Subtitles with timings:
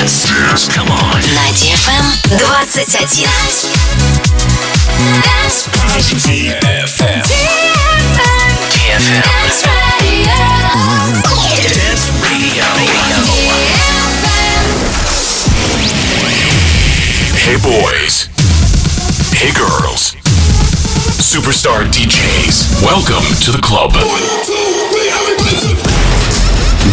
[0.00, 0.24] dance.
[0.26, 1.20] Dance, come on.
[1.34, 2.04] На DFM
[2.38, 2.64] 21.
[6.20, 6.80] DFM.
[6.80, 7.22] DFM.
[8.70, 9.22] DFM.
[17.36, 18.28] Hey boys.
[19.34, 20.14] Hey girls.
[21.20, 22.82] Superstar DJs.
[22.82, 23.92] Welcome to the club.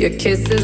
[0.00, 0.59] Your kisses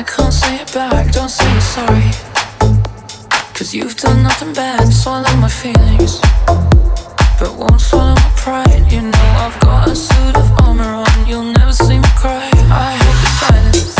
[0.00, 2.10] I can't say it back, don't say you're sorry.
[3.52, 6.20] Cause you've done nothing bad, swallow my feelings.
[7.38, 8.90] But won't swallow my pride.
[8.90, 12.48] You know I've got a suit of armor on, you'll never see me cry.
[12.72, 13.99] I hate the silence.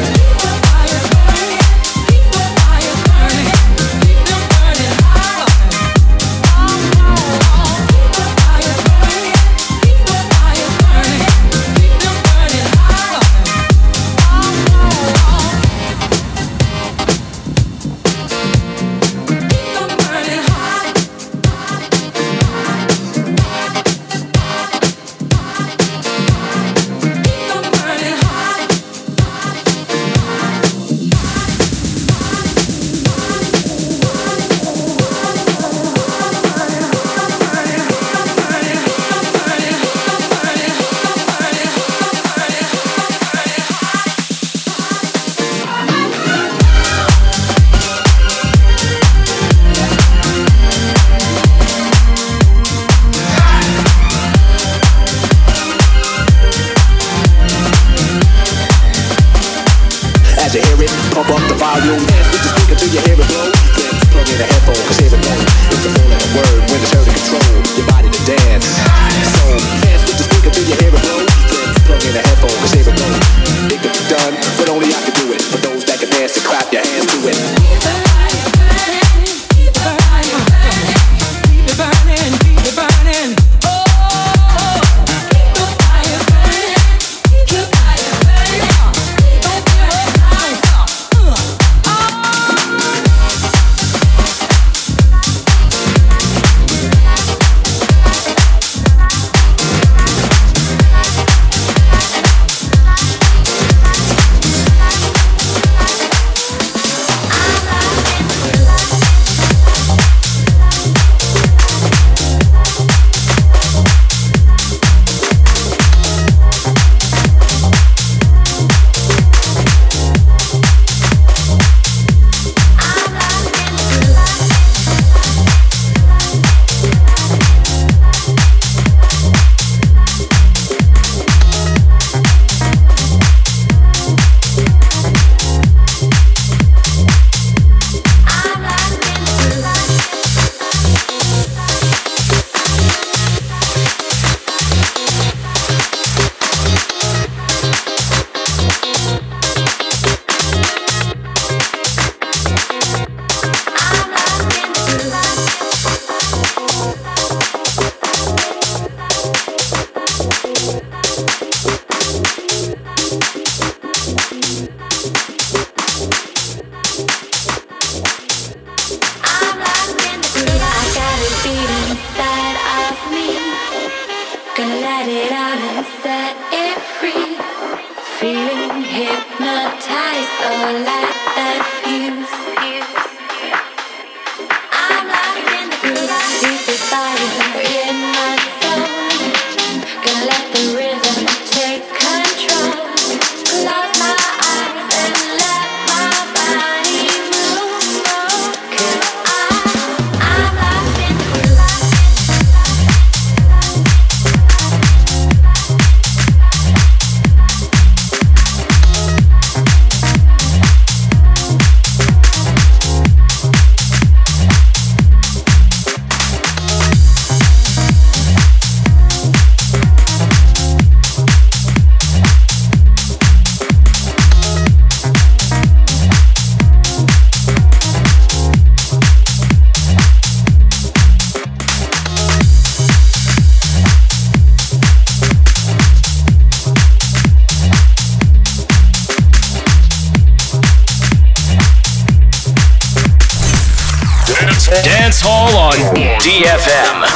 [246.51, 247.10] DFM.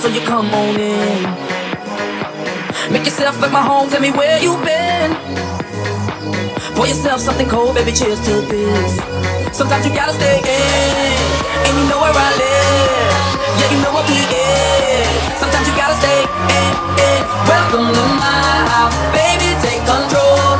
[0.00, 1.22] so you come on in.
[2.90, 5.12] Make yourself at my home, tell me where you've been.
[6.74, 8.96] Pour yourself something cold, baby, cheers to this.
[9.52, 11.16] Sometimes you gotta stay in,
[11.68, 13.12] and you know where I live.
[13.60, 15.08] Yeah, you know what we is.
[15.36, 16.72] Sometimes you gotta stay in,
[17.04, 17.20] in.
[17.44, 18.40] Welcome to my
[18.72, 20.59] house, baby, take control.